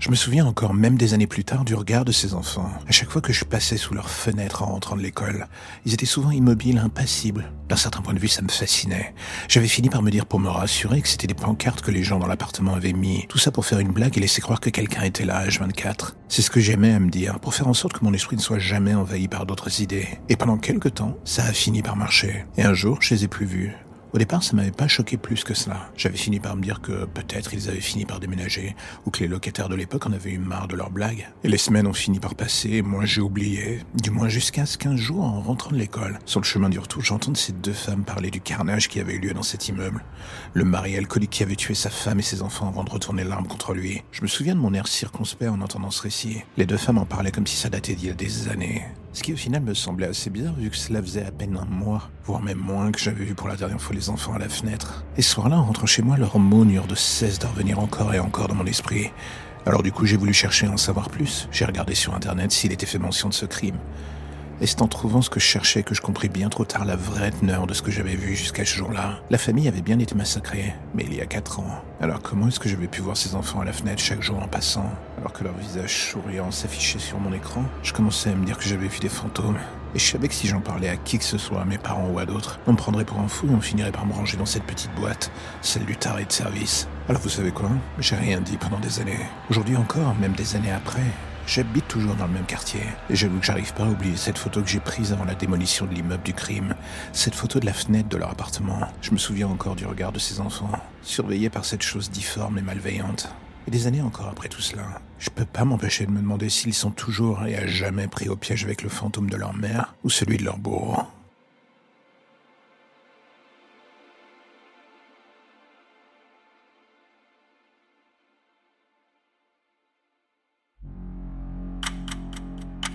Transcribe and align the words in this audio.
Je 0.00 0.08
me 0.08 0.14
souviens 0.14 0.46
encore, 0.46 0.72
même 0.72 0.96
des 0.96 1.12
années 1.12 1.26
plus 1.26 1.44
tard, 1.44 1.62
du 1.62 1.74
regard 1.74 2.06
de 2.06 2.10
ces 2.10 2.32
enfants. 2.32 2.72
À 2.88 2.90
chaque 2.90 3.10
fois 3.10 3.20
que 3.20 3.34
je 3.34 3.44
passais 3.44 3.76
sous 3.76 3.92
leurs 3.92 4.08
fenêtres 4.08 4.62
en 4.62 4.66
rentrant 4.72 4.96
de 4.96 5.02
l'école, 5.02 5.46
ils 5.84 5.92
étaient 5.92 6.06
souvent 6.06 6.30
immobiles, 6.30 6.78
impassibles. 6.78 7.52
D'un 7.68 7.76
certain 7.76 8.00
point 8.00 8.14
de 8.14 8.18
vue, 8.18 8.26
ça 8.26 8.40
me 8.40 8.48
fascinait. 8.48 9.14
J'avais 9.46 9.68
fini 9.68 9.90
par 9.90 10.00
me 10.00 10.10
dire 10.10 10.24
pour 10.24 10.40
me 10.40 10.48
rassurer 10.48 11.02
que 11.02 11.08
c'était 11.08 11.26
des 11.26 11.34
pancartes 11.34 11.82
que 11.82 11.90
les 11.90 12.02
gens 12.02 12.18
dans 12.18 12.26
l'appartement 12.26 12.74
avaient 12.74 12.94
mis. 12.94 13.26
Tout 13.28 13.36
ça 13.36 13.50
pour 13.50 13.66
faire 13.66 13.78
une 13.78 13.92
blague 13.92 14.16
et 14.16 14.20
laisser 14.20 14.40
croire 14.40 14.60
que 14.60 14.70
quelqu'un 14.70 15.02
était 15.02 15.26
là, 15.26 15.46
H24. 15.46 16.14
C'est 16.30 16.40
ce 16.40 16.50
que 16.50 16.60
j'aimais 16.60 16.94
à 16.94 16.98
me 16.98 17.10
dire, 17.10 17.38
pour 17.38 17.52
faire 17.52 17.68
en 17.68 17.74
sorte 17.74 17.98
que 17.98 18.04
mon 18.04 18.14
esprit 18.14 18.36
ne 18.36 18.40
soit 18.40 18.58
jamais 18.58 18.94
envahi 18.94 19.28
par 19.28 19.44
d'autres 19.44 19.82
idées. 19.82 20.08
Et 20.30 20.36
pendant 20.36 20.56
quelques 20.56 20.94
temps, 20.94 21.18
ça 21.26 21.44
a 21.44 21.52
fini 21.52 21.82
par 21.82 21.96
marcher. 21.96 22.46
Et 22.56 22.62
un 22.62 22.72
jour, 22.72 23.02
je 23.02 23.14
les 23.14 23.24
ai 23.24 23.28
plus 23.28 23.44
vus. 23.44 23.76
Au 24.12 24.18
départ, 24.18 24.42
ça 24.42 24.56
m'avait 24.56 24.72
pas 24.72 24.88
choqué 24.88 25.16
plus 25.16 25.44
que 25.44 25.54
cela. 25.54 25.88
J'avais 25.96 26.16
fini 26.16 26.40
par 26.40 26.56
me 26.56 26.62
dire 26.62 26.80
que 26.80 27.04
peut-être 27.04 27.54
ils 27.54 27.68
avaient 27.68 27.80
fini 27.80 28.04
par 28.04 28.18
déménager, 28.18 28.74
ou 29.06 29.10
que 29.10 29.20
les 29.20 29.28
locataires 29.28 29.68
de 29.68 29.76
l'époque 29.76 30.06
en 30.06 30.12
avaient 30.12 30.32
eu 30.32 30.38
marre 30.38 30.66
de 30.66 30.74
leurs 30.74 30.90
blagues. 30.90 31.28
Et 31.44 31.48
les 31.48 31.58
semaines 31.58 31.86
ont 31.86 31.92
fini 31.92 32.18
par 32.18 32.34
passer, 32.34 32.70
et 32.70 32.82
moi 32.82 33.04
j'ai 33.04 33.20
oublié. 33.20 33.80
Du 33.94 34.10
moins 34.10 34.28
jusqu'à 34.28 34.66
ce 34.66 34.76
qu'un 34.78 34.96
jour, 34.96 35.22
en 35.22 35.40
rentrant 35.40 35.70
de 35.70 35.76
l'école, 35.76 36.18
sur 36.26 36.40
le 36.40 36.44
chemin 36.44 36.68
du 36.68 36.80
retour, 36.80 37.02
j'entende 37.02 37.36
ces 37.36 37.52
deux 37.52 37.72
femmes 37.72 38.04
parler 38.04 38.32
du 38.32 38.40
carnage 38.40 38.88
qui 38.88 38.98
avait 38.98 39.14
eu 39.14 39.20
lieu 39.20 39.32
dans 39.32 39.44
cet 39.44 39.68
immeuble. 39.68 40.04
Le 40.54 40.64
mari 40.64 40.96
alcoolique 40.96 41.30
qui 41.30 41.42
avait 41.44 41.54
tué 41.54 41.74
sa 41.74 41.90
femme 41.90 42.18
et 42.18 42.22
ses 42.22 42.42
enfants 42.42 42.68
avant 42.68 42.82
de 42.82 42.90
retourner 42.90 43.22
l'arme 43.22 43.46
contre 43.46 43.74
lui. 43.74 44.02
Je 44.10 44.22
me 44.22 44.26
souviens 44.26 44.56
de 44.56 44.60
mon 44.60 44.74
air 44.74 44.88
circonspect 44.88 45.50
en 45.50 45.60
entendant 45.60 45.92
ce 45.92 46.02
récit. 46.02 46.42
Les 46.56 46.66
deux 46.66 46.76
femmes 46.76 46.98
en 46.98 47.06
parlaient 47.06 47.30
comme 47.30 47.46
si 47.46 47.56
ça 47.56 47.68
datait 47.68 47.94
d'il 47.94 48.08
y 48.08 48.10
a 48.10 48.14
des 48.14 48.48
années. 48.48 48.82
Ce 49.12 49.24
qui 49.24 49.32
au 49.32 49.36
final 49.36 49.62
me 49.62 49.74
semblait 49.74 50.06
assez 50.06 50.30
bizarre 50.30 50.54
vu 50.54 50.70
que 50.70 50.76
cela 50.76 51.02
faisait 51.02 51.24
à 51.24 51.32
peine 51.32 51.58
un 51.60 51.64
mois, 51.64 52.10
voire 52.24 52.40
même 52.42 52.58
moins 52.58 52.92
que 52.92 53.00
j'avais 53.00 53.24
vu 53.24 53.34
pour 53.34 53.48
la 53.48 53.56
dernière 53.56 53.80
fois 53.80 53.94
les 53.96 54.08
enfants 54.08 54.34
à 54.34 54.38
la 54.38 54.48
fenêtre. 54.48 55.04
Et 55.16 55.22
ce 55.22 55.30
soir-là, 55.30 55.58
en 55.58 55.64
rentrant 55.64 55.86
chez 55.86 56.02
moi, 56.02 56.16
leurs 56.16 56.38
mots 56.38 56.64
n'eurent 56.64 56.86
de 56.86 56.94
cesse 56.94 57.40
de 57.40 57.46
revenir 57.46 57.80
encore 57.80 58.14
et 58.14 58.20
encore 58.20 58.46
dans 58.46 58.54
mon 58.54 58.66
esprit. 58.66 59.10
Alors 59.66 59.82
du 59.82 59.90
coup, 59.90 60.06
j'ai 60.06 60.16
voulu 60.16 60.32
chercher 60.32 60.68
à 60.68 60.70
en 60.70 60.76
savoir 60.76 61.10
plus. 61.10 61.48
J'ai 61.50 61.64
regardé 61.64 61.96
sur 61.96 62.14
internet 62.14 62.52
s'il 62.52 62.70
était 62.70 62.86
fait 62.86 62.98
mention 62.98 63.28
de 63.28 63.34
ce 63.34 63.46
crime. 63.46 63.78
Et 64.62 64.66
c'est 64.66 64.82
en 64.82 64.88
trouvant 64.88 65.22
ce 65.22 65.30
que 65.30 65.40
je 65.40 65.46
cherchais 65.46 65.82
que 65.82 65.94
je 65.94 66.02
compris 66.02 66.28
bien 66.28 66.50
trop 66.50 66.66
tard 66.66 66.84
la 66.84 66.96
vraie 66.96 67.30
teneur 67.30 67.66
de 67.66 67.72
ce 67.72 67.80
que 67.80 67.90
j'avais 67.90 68.14
vu 68.14 68.36
jusqu'à 68.36 68.66
ce 68.66 68.76
jour-là. 68.76 69.20
La 69.30 69.38
famille 69.38 69.68
avait 69.68 69.80
bien 69.80 69.98
été 69.98 70.14
massacrée, 70.14 70.74
mais 70.94 71.04
il 71.06 71.14
y 71.14 71.22
a 71.22 71.26
quatre 71.26 71.60
ans. 71.60 71.82
Alors 71.98 72.20
comment 72.20 72.48
est-ce 72.48 72.60
que 72.60 72.68
j'avais 72.68 72.86
pu 72.86 73.00
voir 73.00 73.16
ces 73.16 73.34
enfants 73.34 73.60
à 73.60 73.64
la 73.64 73.72
fenêtre 73.72 74.02
chaque 74.02 74.22
jour 74.22 74.38
en 74.38 74.48
passant, 74.48 74.90
alors 75.16 75.32
que 75.32 75.44
leur 75.44 75.56
visage 75.56 76.10
souriant 76.10 76.50
s'affichait 76.50 76.98
sur 76.98 77.18
mon 77.18 77.32
écran? 77.32 77.64
Je 77.82 77.94
commençais 77.94 78.30
à 78.30 78.34
me 78.34 78.44
dire 78.44 78.58
que 78.58 78.64
j'avais 78.64 78.88
vu 78.88 78.98
des 78.98 79.08
fantômes. 79.08 79.56
Et 79.94 79.98
je 79.98 80.04
savais 80.04 80.28
que 80.28 80.34
si 80.34 80.46
j'en 80.46 80.60
parlais 80.60 80.88
à 80.88 80.96
qui 80.96 81.18
que 81.18 81.24
ce 81.24 81.38
soit, 81.38 81.62
à 81.62 81.64
mes 81.64 81.78
parents 81.78 82.08
ou 82.10 82.18
à 82.18 82.26
d'autres, 82.26 82.60
on 82.66 82.72
me 82.72 82.76
prendrait 82.76 83.04
pour 83.04 83.18
un 83.18 83.28
fou 83.28 83.48
et 83.48 83.54
on 83.54 83.60
finirait 83.60 83.90
par 83.90 84.06
me 84.06 84.12
ranger 84.12 84.36
dans 84.36 84.46
cette 84.46 84.64
petite 84.64 84.94
boîte, 84.94 85.32
celle 85.62 85.84
du 85.84 85.96
taré 85.96 86.26
de 86.26 86.32
service. 86.32 86.86
Alors 87.08 87.22
vous 87.22 87.28
savez 87.30 87.50
quoi? 87.50 87.70
J'ai 87.98 88.14
rien 88.14 88.40
dit 88.40 88.56
pendant 88.58 88.78
des 88.78 89.00
années. 89.00 89.18
Aujourd'hui 89.48 89.76
encore, 89.76 90.14
même 90.20 90.34
des 90.34 90.54
années 90.54 90.70
après, 90.70 91.02
J'habite 91.46 91.88
toujours 91.88 92.14
dans 92.14 92.26
le 92.26 92.32
même 92.32 92.46
quartier, 92.46 92.82
et 93.08 93.16
j'avoue 93.16 93.38
que 93.40 93.46
j'arrive 93.46 93.74
pas 93.74 93.84
à 93.84 93.88
oublier 93.88 94.16
cette 94.16 94.38
photo 94.38 94.62
que 94.62 94.68
j'ai 94.68 94.80
prise 94.80 95.12
avant 95.12 95.24
la 95.24 95.34
démolition 95.34 95.86
de 95.86 95.94
l'immeuble 95.94 96.22
du 96.22 96.32
crime, 96.32 96.74
cette 97.12 97.34
photo 97.34 97.58
de 97.58 97.66
la 97.66 97.72
fenêtre 97.72 98.08
de 98.08 98.16
leur 98.16 98.30
appartement. 98.30 98.80
Je 99.02 99.10
me 99.10 99.18
souviens 99.18 99.48
encore 99.48 99.74
du 99.74 99.86
regard 99.86 100.12
de 100.12 100.18
ces 100.18 100.40
enfants, 100.40 100.70
surveillés 101.02 101.50
par 101.50 101.64
cette 101.64 101.82
chose 101.82 102.10
difforme 102.10 102.58
et 102.58 102.62
malveillante. 102.62 103.34
Et 103.66 103.70
des 103.70 103.86
années 103.86 104.02
encore 104.02 104.28
après 104.28 104.48
tout 104.48 104.60
cela, 104.60 104.82
je 105.18 105.30
peux 105.30 105.44
pas 105.44 105.64
m'empêcher 105.64 106.06
de 106.06 106.10
me 106.10 106.20
demander 106.20 106.48
s'ils 106.48 106.74
sont 106.74 106.90
toujours 106.90 107.44
et 107.44 107.56
à 107.56 107.66
jamais 107.66 108.06
pris 108.06 108.28
au 108.28 108.36
piège 108.36 108.64
avec 108.64 108.82
le 108.82 108.88
fantôme 108.88 109.28
de 109.28 109.36
leur 109.36 109.54
mère 109.54 109.94
ou 110.04 110.10
celui 110.10 110.36
de 110.38 110.44
leur 110.44 110.58
bourreau. 110.58 111.02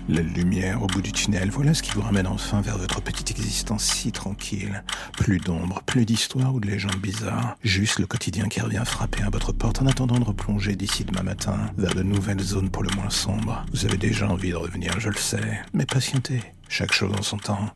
La 0.08 0.22
lumière 0.22 0.82
au 0.82 0.86
bout 0.86 1.02
du 1.02 1.10
tunnel, 1.10 1.50
voilà 1.50 1.74
ce 1.74 1.82
qui 1.82 1.90
vous 1.90 2.00
ramène 2.00 2.28
enfin 2.28 2.60
vers 2.60 2.78
votre 2.78 3.02
petite 3.02 3.32
existence 3.32 3.82
si 3.82 4.12
tranquille. 4.12 4.84
Plus 5.16 5.38
d'ombre, 5.38 5.82
plus 5.84 6.04
d'histoire 6.04 6.54
ou 6.54 6.60
de 6.60 6.68
légendes 6.68 7.00
bizarres. 7.00 7.56
Juste 7.64 7.98
le 7.98 8.06
quotidien 8.06 8.46
qui 8.48 8.60
revient 8.60 8.84
frapper 8.84 9.24
à 9.24 9.30
votre 9.30 9.52
porte 9.52 9.82
en 9.82 9.86
attendant 9.86 10.20
de 10.20 10.24
replonger 10.24 10.76
d'ici 10.76 11.04
demain 11.04 11.24
matin 11.24 11.58
vers 11.76 11.94
de 11.94 12.04
nouvelles 12.04 12.40
zones 12.40 12.70
pour 12.70 12.84
le 12.84 12.90
moins 12.94 13.10
sombres. 13.10 13.66
Vous 13.72 13.84
avez 13.84 13.96
déjà 13.96 14.28
envie 14.28 14.50
de 14.50 14.56
revenir, 14.56 15.00
je 15.00 15.08
le 15.08 15.16
sais. 15.16 15.60
Mais 15.74 15.86
patientez, 15.86 16.40
chaque 16.68 16.92
chose 16.92 17.12
en 17.18 17.22
son 17.22 17.38
temps. 17.38 17.70